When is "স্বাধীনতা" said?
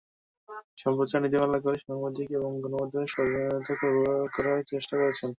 3.13-3.73